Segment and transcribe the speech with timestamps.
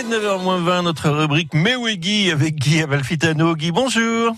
[0.00, 3.54] Et 9h20, notre rubrique Mais oui Guy avec Guy Amalfitano.
[3.54, 4.34] Guy, bonjour.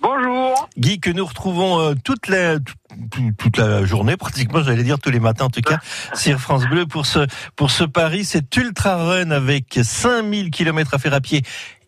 [0.00, 0.70] Bonjour.
[0.78, 5.10] Guy, que nous retrouvons euh, toute la, toute, toute la journée, pratiquement, j'allais dire tous
[5.10, 5.80] les matins en tout cas,
[6.14, 10.98] sur France Bleu pour ce, pour ce Paris, cet ultra run avec 5000 km à
[10.98, 11.42] faire à pied.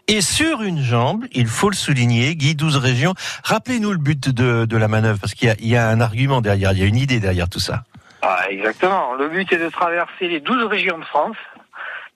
[0.07, 3.15] Et sur une jambe, il faut le souligner, Guy, 12 régions.
[3.43, 6.73] Rappelez-nous le but de, de la manœuvre, parce qu'il y y a un argument derrière,
[6.73, 7.85] il y a une idée derrière tout ça.
[8.21, 9.15] Ah, exactement.
[9.15, 11.37] Le but est de traverser les 12 régions de France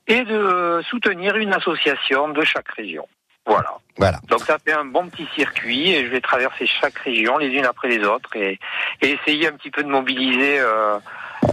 [0.09, 3.07] et de soutenir une association de chaque région.
[3.47, 3.71] Voilà.
[3.97, 4.19] Voilà.
[4.29, 7.65] Donc ça fait un bon petit circuit et je vais traverser chaque région les unes
[7.65, 8.59] après les autres et,
[9.01, 10.99] et essayer un petit peu de mobiliser euh,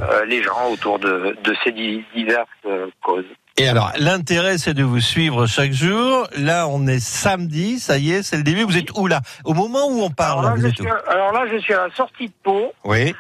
[0.02, 3.24] euh, les gens autour de, de ces di- diverses euh, causes.
[3.58, 6.28] Et alors, l'intérêt, c'est de vous suivre chaque jour.
[6.38, 8.64] Là, on est samedi, ça y est, c'est le début.
[8.64, 9.22] Vous êtes où là?
[9.46, 11.46] Au moment où on parle, Alors là, vous je êtes suis, où à- alors là,
[11.50, 12.74] je suis à la sortie de Pau.
[12.84, 13.16] Oui.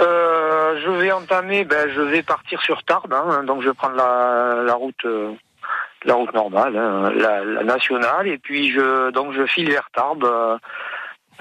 [0.00, 3.96] Euh, je vais entamer, ben, je vais partir sur Tarbes, hein, donc je vais prendre
[3.96, 5.32] la, la route, euh,
[6.04, 10.24] la route normale, hein, la, la nationale, et puis je, donc je file vers Tarbes.
[10.24, 10.58] euh,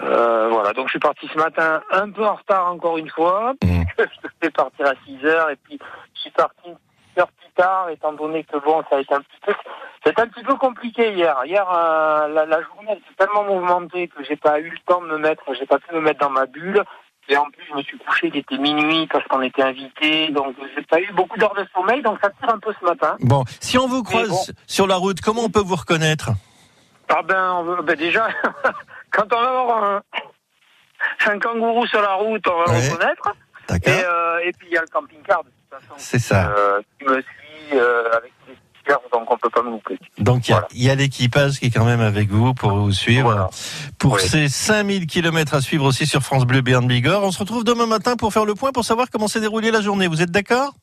[0.02, 3.54] euh, voilà, donc je suis parti ce matin un peu en retard encore une fois.
[3.64, 3.86] Mhm.
[3.98, 5.78] je devais partir à 6 heures, et puis
[6.16, 9.20] je suis parti une heure plus tard, étant donné que bon, ça a été un
[9.22, 9.54] petit peu,
[10.04, 11.36] c'était un petit peu compliqué hier.
[11.45, 15.08] Hier, euh, la, la journée était tellement mouvementée que j'ai pas eu le temps de
[15.08, 16.84] me mettre, j'ai pas pu me mettre dans ma bulle.
[17.30, 20.55] Et en plus, je me suis couché, il était minuit parce qu'on était invité, donc
[20.75, 23.16] j'ai pas eu beaucoup d'heures de sommeil, donc ça tire un peu ce matin.
[23.22, 24.53] Bon, si on vous croise bon.
[24.67, 26.31] sur la route, comment on peut vous reconnaître?
[27.08, 28.27] Ah ben, on veut, ben déjà,
[29.11, 30.02] quand on va avoir un,
[31.27, 32.81] un kangourou sur la route, on va Ouais.
[32.88, 33.33] le reconnaître.
[33.69, 35.94] D'accord Et, euh, et puis il y a le camping-car de toute façon.
[35.97, 36.52] C'est ça.
[36.52, 39.31] euh, qui me suit euh, avec des stickers, donc
[40.20, 40.67] Donc, il y a- voilà.
[40.73, 43.31] il y a, l'équipage qui est quand même avec vous pour vous suivre.
[43.31, 43.50] Voilà.
[43.98, 44.22] Pour Oui.
[44.22, 47.23] ces 5000 km à suivre aussi sur France Bleu Béarn Bigorre.
[47.23, 49.81] On se retrouve demain matin pour faire le point, pour savoir comment s'est déroulée la
[49.81, 50.08] journée.
[50.08, 50.73] Vous êtes d'accord?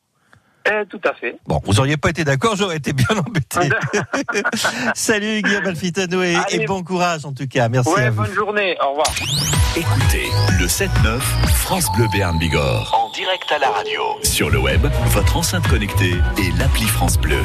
[0.69, 1.37] Eh, tout à fait.
[1.47, 3.59] Bon, vous auriez pas été d'accord, j'aurais été bien embêté.
[4.93, 7.69] Salut Guillaume Alfitano et, et bon courage en tout cas.
[7.69, 8.23] Merci Ouais, à vous.
[8.23, 8.77] bonne journée.
[8.83, 9.07] Au revoir.
[9.77, 10.25] Écoutez
[10.59, 11.19] le 7-9
[11.55, 12.93] France Bleu Béarn Bigorre.
[12.93, 14.01] En direct à la radio.
[14.23, 17.39] Sur le web, votre enceinte connectée et l'appli France Bleu.